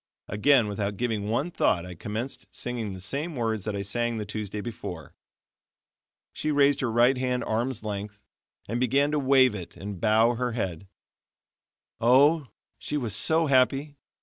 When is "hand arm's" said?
7.15-7.83